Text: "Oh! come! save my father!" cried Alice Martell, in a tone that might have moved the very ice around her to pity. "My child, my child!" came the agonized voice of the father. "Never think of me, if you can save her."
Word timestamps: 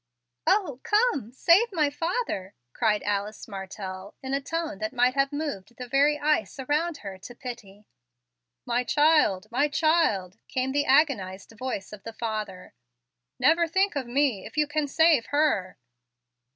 "Oh! 0.47 0.79
come! 0.81 1.31
save 1.31 1.71
my 1.71 1.91
father!" 1.91 2.55
cried 2.73 3.03
Alice 3.03 3.47
Martell, 3.47 4.15
in 4.23 4.33
a 4.33 4.41
tone 4.41 4.79
that 4.79 4.93
might 4.93 5.13
have 5.13 5.31
moved 5.31 5.75
the 5.77 5.87
very 5.87 6.17
ice 6.17 6.57
around 6.57 6.97
her 7.05 7.19
to 7.19 7.35
pity. 7.35 7.85
"My 8.65 8.83
child, 8.83 9.45
my 9.51 9.67
child!" 9.67 10.39
came 10.47 10.71
the 10.71 10.85
agonized 10.87 11.51
voice 11.55 11.93
of 11.93 12.01
the 12.01 12.13
father. 12.13 12.73
"Never 13.37 13.67
think 13.67 13.95
of 13.95 14.07
me, 14.07 14.43
if 14.43 14.57
you 14.57 14.65
can 14.65 14.87
save 14.87 15.27
her." 15.27 15.77